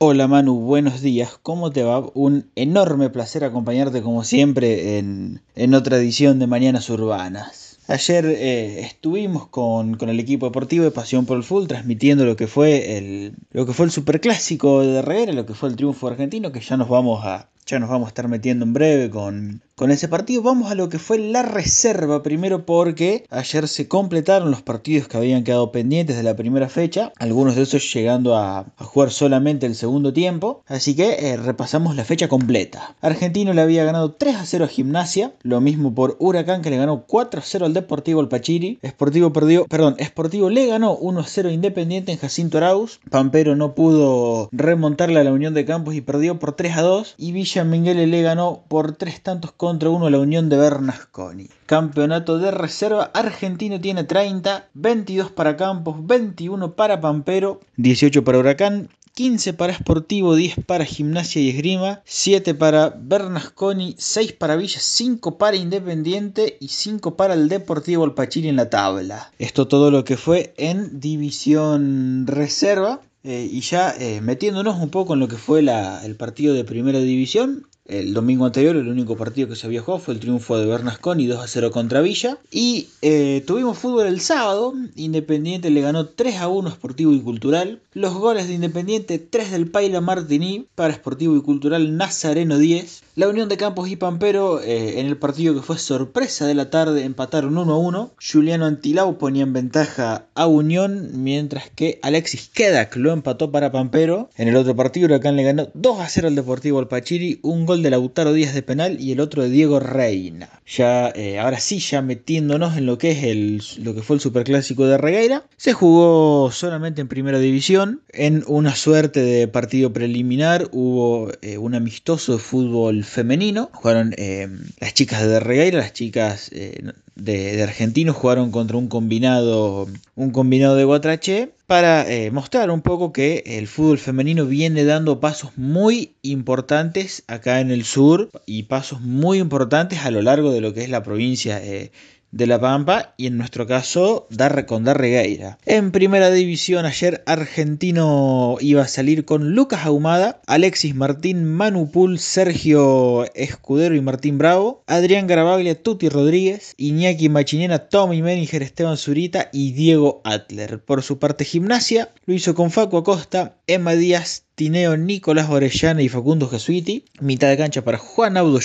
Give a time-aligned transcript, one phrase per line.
[0.00, 2.08] Hola Manu, buenos días, ¿cómo te va?
[2.14, 7.67] Un enorme placer acompañarte como siempre en, en otra edición de Mañanas Urbanas.
[7.88, 12.46] Ayer eh, estuvimos con, el equipo deportivo de Pasión por el Full transmitiendo lo que
[12.46, 16.52] fue el, lo que fue el superclásico de Reguera, lo que fue el triunfo argentino,
[16.52, 19.90] que ya nos vamos a, ya nos vamos a estar metiendo en breve con, con
[19.90, 20.42] ese partido.
[20.42, 25.18] Vamos a lo que fue la reserva primero porque ayer se completaron los partidos que
[25.18, 29.66] habían quedado pendientes de la primera fecha, algunos de esos llegando a, a jugar solamente
[29.66, 32.96] el segundo tiempo, así que eh, repasamos la fecha completa.
[33.00, 36.78] Argentino le había ganado 3 a 0 a Gimnasia, lo mismo por Huracán que le
[36.78, 41.24] ganó 4 a 0 al Deportivo Alpachiri, Sportivo perdió, perdón, Sportivo le ganó 1 a
[41.24, 46.00] 0 Independiente en Jacinto Arauz, Pampero no pudo remontarle a la Unión de Campos y
[46.00, 50.10] perdió por 3 a 2 y Villa Minguele le ganó por 3 tantos contra 1
[50.10, 51.48] la Unión de Bernasconi.
[51.66, 58.88] Campeonato de reserva, Argentino tiene 30, 22 para Campos, 21 para Pampero, 18 para Huracán,
[59.18, 65.38] 15 para Sportivo, 10 para Gimnasia y Esgrima, 7 para Bernasconi, 6 para Villa, 5
[65.38, 69.32] para Independiente y 5 para el Deportivo Alpachiri en la tabla.
[69.40, 73.00] Esto todo lo que fue en división reserva.
[73.24, 76.62] Eh, y ya eh, metiéndonos un poco en lo que fue la, el partido de
[76.62, 80.66] primera división, el domingo anterior el único partido que se jugado fue el triunfo de
[80.66, 82.38] Bernasconi 2 a 0 contra Villa.
[82.50, 84.74] Y eh, tuvimos fútbol el sábado.
[84.94, 87.80] Independiente le ganó 3 a 1 Sportivo y Cultural.
[87.94, 93.02] Los goles de Independiente 3 del Paila Martini para Sportivo y Cultural Nazareno 10.
[93.18, 96.70] La Unión de Campos y Pampero eh, en el partido que fue sorpresa de la
[96.70, 98.12] tarde empataron 1 a 1.
[98.32, 104.30] Juliano Antilau ponía en ventaja a Unión mientras que Alexis Kedak lo empató para Pampero.
[104.36, 107.40] En el otro partido Huracán le ganó 2 a 0 al Deportivo Alpachiri.
[107.42, 110.48] Un gol de Lautaro Díaz de penal y el otro de Diego Reina.
[110.64, 114.20] Ya, eh, ahora sí, ya metiéndonos en lo que es el, lo que fue el
[114.20, 118.00] superclásico de Regueira, se jugó solamente en primera división.
[118.10, 123.70] En una suerte de partido preliminar hubo eh, un amistoso de fútbol femenino.
[123.72, 124.48] Jugaron eh,
[124.80, 130.76] las chicas de Regueira, las chicas de, de, argentinos jugaron contra un combinado, un combinado
[130.76, 136.14] de Guatrache para eh, mostrar un poco que el fútbol femenino viene dando pasos muy
[136.22, 140.84] importantes acá en el sur y pasos muy importantes a lo largo de lo que
[140.84, 141.92] es la provincia eh,
[142.30, 145.58] de La Pampa y en nuestro caso Dar con Darregueira.
[145.66, 152.18] En primera división ayer Argentino iba a salir con Lucas Ahumada, Alexis Martín, Manu Pul,
[152.18, 159.48] Sergio Escudero y Martín Bravo, Adrián Garabaglia, Tuti Rodríguez, Iñaki Machinena, Tommy Meninger, Esteban Zurita
[159.52, 160.82] y Diego Atler.
[160.82, 166.08] Por su parte gimnasia lo hizo con Facu Acosta, Emma Díaz, Tineo, Nicolás Orellana y
[166.08, 167.04] Facundo Jesuiti.
[167.20, 168.58] Mitad de cancha para Juan Audo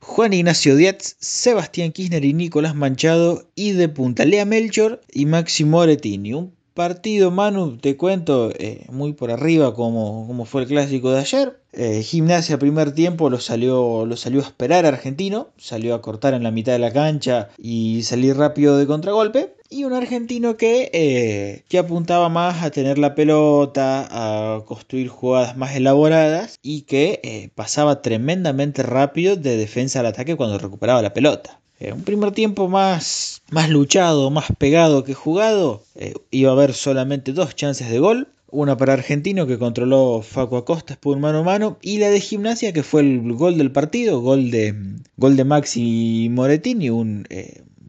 [0.00, 3.44] Juan Ignacio Dietz, Sebastián Kirchner y Nicolás Manchado.
[3.54, 6.34] Y de punta Lea Melchor y Máximo Moretini.
[6.34, 11.20] Un partido, Manu, te cuento eh, muy por arriba como, como, fue el clásico de
[11.20, 11.58] ayer.
[11.72, 16.42] Eh, gimnasia primer tiempo lo salió, lo salió a esperar argentino, salió a cortar en
[16.42, 21.62] la mitad de la cancha y salir rápido de contragolpe y un argentino que, eh,
[21.68, 27.50] que apuntaba más a tener la pelota, a construir jugadas más elaboradas y que eh,
[27.54, 31.60] pasaba tremendamente rápido de defensa al ataque cuando recuperaba la pelota.
[31.78, 35.84] Eh, un primer tiempo más, más luchado, más pegado que jugado,
[36.32, 38.28] iba a haber solamente dos chances de gol.
[38.52, 42.72] Una para Argentino que controló Facu Acosta por mano a mano y la de Gimnasia
[42.72, 44.74] que fue el gol del partido, gol de,
[45.16, 47.28] gol de Maxi Moretini, un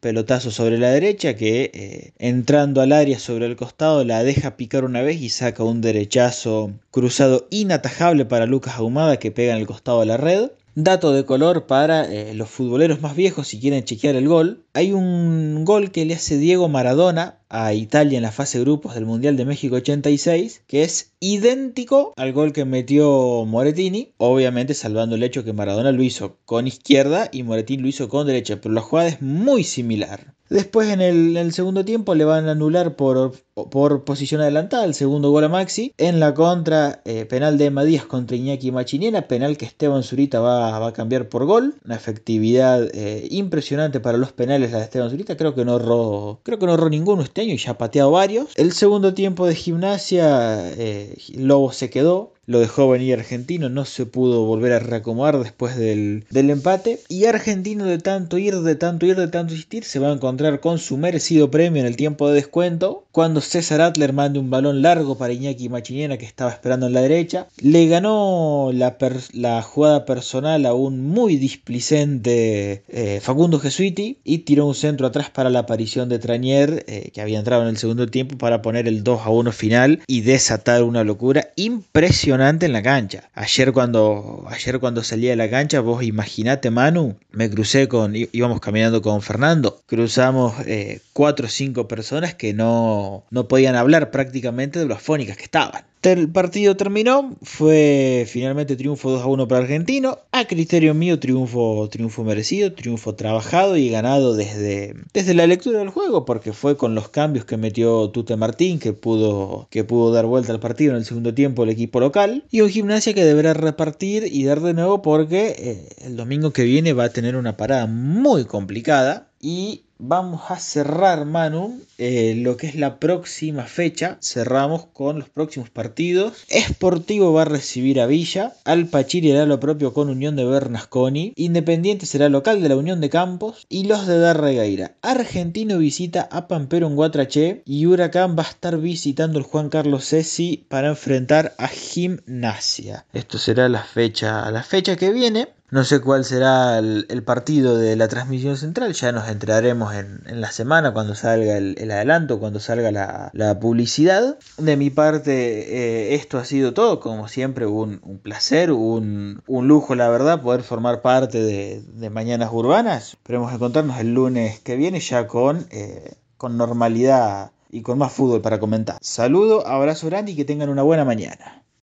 [0.00, 4.84] pelotazo sobre la derecha que eh, entrando al área sobre el costado la deja picar
[4.84, 9.66] una vez y saca un derechazo cruzado inatajable para Lucas Ahumada que pega en el
[9.66, 10.50] costado de la red.
[10.74, 14.62] Dato de color para eh, los futboleros más viejos si quieren chequear el gol.
[14.74, 19.06] Hay un gol que le hace Diego Maradona a Italia en la fase grupos del
[19.06, 25.22] Mundial de México 86, que es idéntico al gol que metió Moretini, obviamente salvando el
[25.22, 28.82] hecho que Maradona lo hizo con izquierda y Moretini lo hizo con derecha, pero la
[28.82, 30.34] jugada es muy similar.
[30.50, 35.30] Después en el, segundo tiempo le van a anular por, por, posición adelantada el segundo
[35.30, 35.92] gol a Maxi.
[35.98, 40.86] En la contra, eh, penal de Emma contra Iñaki Machiniena, penal que Esteban Zurita va,
[40.86, 41.74] a cambiar por gol.
[41.84, 45.36] Una efectividad eh, impresionante para los penales la de Esteban Zurita.
[45.36, 48.50] Creo que no erró, creo que no erró ninguno año y ya ha pateado varios.
[48.56, 54.06] El segundo tiempo de gimnasia, eh, Lobo se quedó lo dejó venir argentino, no se
[54.06, 56.98] pudo volver a reacomodar después del, empate.
[57.08, 60.60] Y argentino de tanto ir, de tanto ir, de tanto insistir, se va a encontrar
[60.60, 63.04] con su merecido premio en el tiempo de descuento.
[63.12, 67.02] Cuando César Atler mande un balón largo para Iñaki Machinena que estaba esperando en la
[67.02, 67.48] derecha.
[67.60, 68.96] Le ganó la,
[69.34, 75.28] la jugada personal a un muy displicente eh, Facundo Jesuiti y tiró un centro atrás
[75.28, 78.88] para la aparición de Trañer eh, que había entrado en el segundo tiempo para poner
[78.88, 83.30] el 2 a 1 final y desatar una locura impresionante en la cancha.
[83.34, 88.60] Ayer cuando, ayer cuando salí a la cancha, vos imaginate, Manu, me crucé con, íbamos
[88.60, 94.78] caminando con Fernando, cruzamos eh, cuatro o cinco personas que no, no podían hablar prácticamente
[94.78, 95.82] de las fónicas que estaban.
[96.02, 100.18] El partido terminó, fue finalmente triunfo 2 a 1 para Argentino.
[100.30, 105.88] A criterio mío, triunfo, triunfo merecido, triunfo trabajado y ganado desde, desde la lectura del
[105.88, 110.26] juego, porque fue con los cambios que metió Tute Martín que pudo, que pudo dar
[110.26, 112.27] vuelta al partido en el segundo tiempo el equipo local.
[112.50, 116.64] Y un gimnasia que deberá repartir y dar de nuevo porque eh, el domingo que
[116.64, 119.28] viene va a tener una parada muy complicada.
[119.40, 124.18] Y vamos a cerrar, Manu, eh, lo que es la próxima fecha.
[124.22, 126.44] Cerramos con los próximos partidos.
[126.48, 128.52] Esportivo va a recibir a Villa.
[128.64, 131.32] Alpachiri hará lo propio con Unión de Bernasconi.
[131.36, 133.66] Independiente será local de la Unión de Campos.
[133.68, 134.96] Y los de Darregueira.
[135.02, 137.62] Argentino visita a Pampero en Guatraché.
[137.64, 143.06] Y Huracán va a estar visitando el Juan Carlos Cesi para enfrentar a Gimnasia.
[143.12, 145.48] Esto será la fecha, la fecha que viene.
[145.70, 150.50] No sé cuál será el, partido de la transmisión central, ya nos entraremos en, la
[150.50, 154.38] semana cuando salga el, adelanto, cuando salga la, publicidad.
[154.56, 160.08] De mi parte, eh, esto ha sido todo, como siempre, un, placer, un, lujo, la
[160.08, 163.10] verdad, poder formar parte de, Mañanas Urbanas.
[163.12, 168.40] Esperemos encontrarnos el lunes que viene ya con, eh, con normalidad y con más fútbol
[168.40, 168.96] para comentar.
[169.02, 171.62] Saludo, abrazo grande y que tengan una buena mañana.